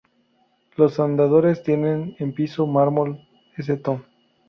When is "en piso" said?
2.17-2.65